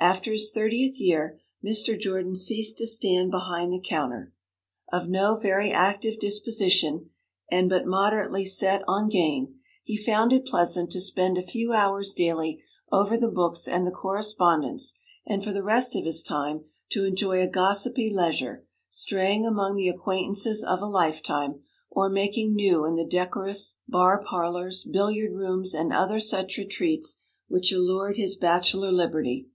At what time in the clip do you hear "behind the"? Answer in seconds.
3.32-3.80